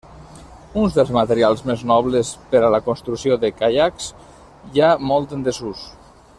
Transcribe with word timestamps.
Un 0.83 0.87
dels 0.95 1.11
materials 1.17 1.61
més 1.71 1.83
nobles 1.91 2.31
per 2.53 2.63
a 2.69 2.73
la 2.77 2.81
construcció 2.87 3.39
de 3.45 3.53
caiacs, 3.61 4.11
ja 4.79 4.93
molt 5.13 5.37
en 5.39 5.49
desús. 5.51 5.89